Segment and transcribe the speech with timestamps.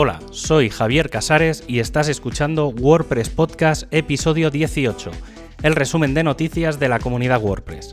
[0.00, 5.10] Hola, soy Javier Casares y estás escuchando WordPress Podcast episodio 18,
[5.64, 7.90] el resumen de noticias de la comunidad WordPress.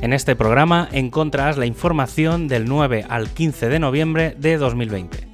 [0.00, 5.28] En este programa encontrarás la información del 9 al 15 de noviembre de 2020.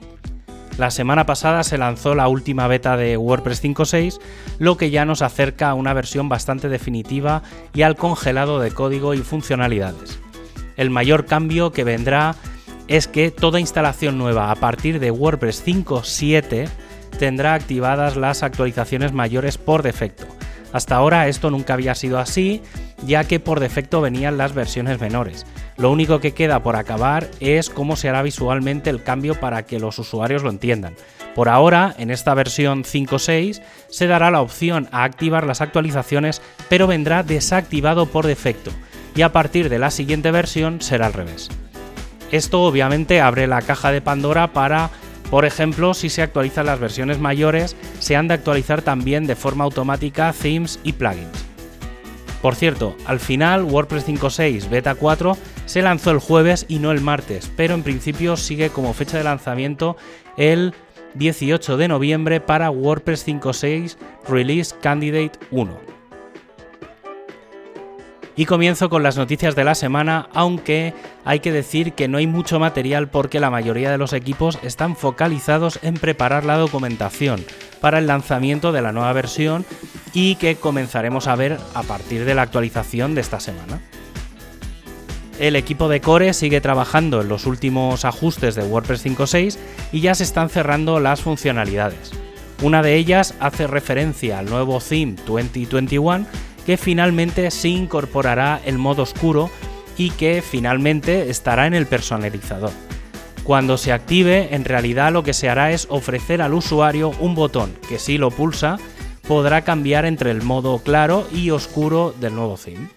[0.77, 4.21] La semana pasada se lanzó la última beta de WordPress 5.6,
[4.59, 7.43] lo que ya nos acerca a una versión bastante definitiva
[7.73, 10.21] y al congelado de código y funcionalidades.
[10.77, 12.37] El mayor cambio que vendrá
[12.91, 16.69] es que toda instalación nueva a partir de WordPress 5.7
[17.21, 20.27] tendrá activadas las actualizaciones mayores por defecto.
[20.73, 22.63] Hasta ahora esto nunca había sido así,
[23.07, 25.47] ya que por defecto venían las versiones menores.
[25.77, 29.79] Lo único que queda por acabar es cómo se hará visualmente el cambio para que
[29.79, 30.97] los usuarios lo entiendan.
[31.37, 36.89] Por ahora, en esta versión 5.6 se dará la opción a activar las actualizaciones, pero
[36.89, 38.73] vendrá desactivado por defecto,
[39.15, 41.51] y a partir de la siguiente versión será al revés.
[42.31, 44.91] Esto obviamente abre la caja de Pandora para,
[45.31, 49.65] por ejemplo, si se actualizan las versiones mayores, se han de actualizar también de forma
[49.65, 51.51] automática themes y plugins.
[52.41, 57.01] Por cierto, al final WordPress 5.6 Beta 4 se lanzó el jueves y no el
[57.01, 59.97] martes, pero en principio sigue como fecha de lanzamiento
[60.37, 60.75] el
[61.15, 63.97] 18 de noviembre para WordPress 5.6
[64.29, 65.90] Release Candidate 1.
[68.41, 70.95] Y comienzo con las noticias de la semana, aunque
[71.27, 74.97] hay que decir que no hay mucho material porque la mayoría de los equipos están
[74.97, 77.45] focalizados en preparar la documentación
[77.83, 79.67] para el lanzamiento de la nueva versión
[80.15, 83.83] y que comenzaremos a ver a partir de la actualización de esta semana.
[85.39, 89.59] El equipo de Core sigue trabajando en los últimos ajustes de WordPress 5.6
[89.93, 92.13] y ya se están cerrando las funcionalidades.
[92.63, 96.27] Una de ellas hace referencia al nuevo theme 2021
[96.71, 99.51] que finalmente se incorporará el modo oscuro
[99.97, 102.71] y que finalmente estará en el personalizador.
[103.43, 107.77] Cuando se active, en realidad lo que se hará es ofrecer al usuario un botón
[107.89, 108.79] que si lo pulsa
[109.27, 112.89] podrá cambiar entre el modo claro y oscuro del nuevo theme.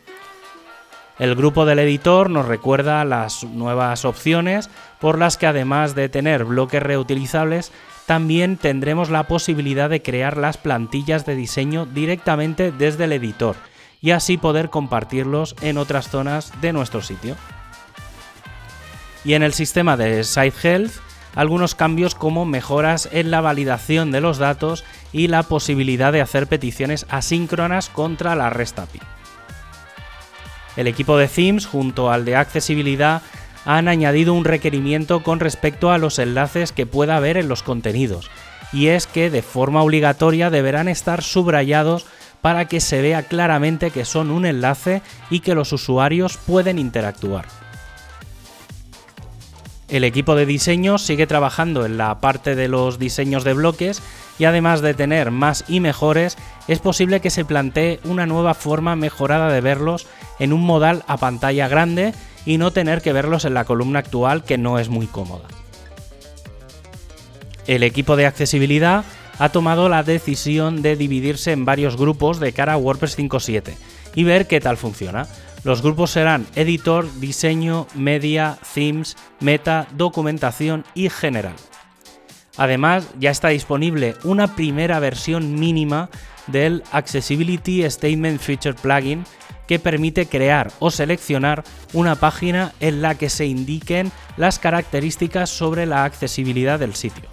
[1.17, 4.69] El grupo del editor nos recuerda las nuevas opciones
[5.01, 7.71] por las que además de tener bloques reutilizables,
[8.05, 13.55] también tendremos la posibilidad de crear las plantillas de diseño directamente desde el editor
[14.01, 17.35] y así poder compartirlos en otras zonas de nuestro sitio.
[19.23, 20.91] Y en el sistema de Site Health,
[21.35, 24.83] algunos cambios como mejoras en la validación de los datos
[25.13, 28.99] y la posibilidad de hacer peticiones asíncronas contra la REST API.
[30.75, 33.21] El equipo de Themes junto al de accesibilidad
[33.65, 38.29] han añadido un requerimiento con respecto a los enlaces que pueda haber en los contenidos,
[38.71, 42.05] y es que de forma obligatoria deberán estar subrayados
[42.41, 47.45] para que se vea claramente que son un enlace y que los usuarios pueden interactuar.
[49.87, 54.01] El equipo de diseño sigue trabajando en la parte de los diseños de bloques
[54.39, 56.35] y además de tener más y mejores,
[56.67, 60.07] es posible que se plantee una nueva forma mejorada de verlos
[60.39, 62.13] en un modal a pantalla grande
[62.45, 65.47] y no tener que verlos en la columna actual que no es muy cómoda.
[67.67, 69.05] El equipo de accesibilidad
[69.39, 73.73] ha tomado la decisión de dividirse en varios grupos de cara a WordPress 5.7
[74.15, 75.27] y ver qué tal funciona.
[75.63, 81.55] Los grupos serán editor, diseño, media, themes, meta, documentación y general.
[82.57, 86.09] Además, ya está disponible una primera versión mínima
[86.47, 89.23] del Accessibility Statement Feature Plugin
[89.67, 91.63] que permite crear o seleccionar
[91.93, 97.29] una página en la que se indiquen las características sobre la accesibilidad del sitio.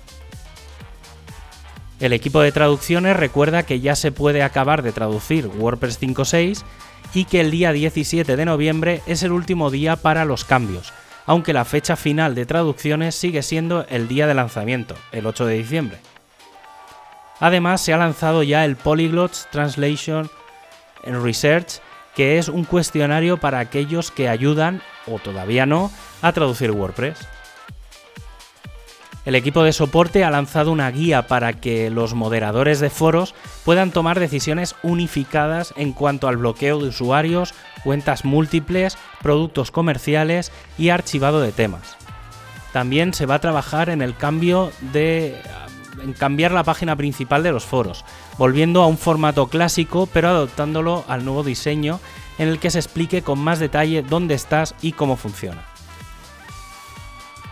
[2.01, 6.63] El equipo de traducciones recuerda que ya se puede acabar de traducir WordPress 5.6
[7.13, 10.95] y que el día 17 de noviembre es el último día para los cambios,
[11.27, 15.59] aunque la fecha final de traducciones sigue siendo el día de lanzamiento, el 8 de
[15.59, 15.99] diciembre.
[17.39, 20.31] Además, se ha lanzado ya el Polyglots Translation
[21.05, 21.81] Research,
[22.15, 25.91] que es un cuestionario para aquellos que ayudan, o todavía no,
[26.23, 27.19] a traducir WordPress.
[29.27, 33.35] El equipo de soporte ha lanzado una guía para que los moderadores de foros
[33.67, 37.53] puedan tomar decisiones unificadas en cuanto al bloqueo de usuarios,
[37.85, 41.97] cuentas múltiples, productos comerciales y archivado de temas.
[42.73, 45.37] También se va a trabajar en el cambio de
[46.03, 48.05] en cambiar la página principal de los foros,
[48.39, 52.01] volviendo a un formato clásico pero adoptándolo al nuevo diseño
[52.39, 55.65] en el que se explique con más detalle dónde estás y cómo funciona.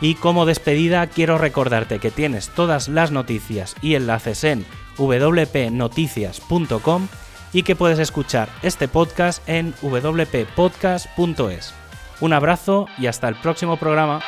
[0.01, 4.65] Y como despedida quiero recordarte que tienes todas las noticias y enlaces en
[4.97, 7.09] wpnoticias.com
[7.53, 11.75] y que puedes escuchar este podcast en wppodcast.es.
[12.21, 14.21] Un abrazo y hasta el próximo programa.